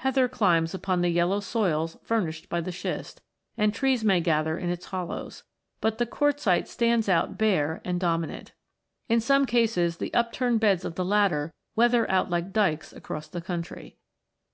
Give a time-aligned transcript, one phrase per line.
[0.00, 3.22] Heather climbs upon the yellow soils furnished by the schist,
[3.56, 5.44] and trees may gather in its hollows;
[5.80, 8.52] but the quartzite stands out bare and dominant.
[9.08, 13.40] In some cases the upturned beds of the latter weather out like dykes across the
[13.40, 13.96] country.